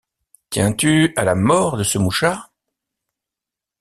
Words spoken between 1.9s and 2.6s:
mouchard?